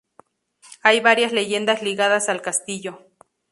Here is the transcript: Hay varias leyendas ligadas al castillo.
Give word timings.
Hay 0.81 0.99
varias 0.99 1.31
leyendas 1.31 1.83
ligadas 1.83 2.27
al 2.27 2.41
castillo. 2.41 3.05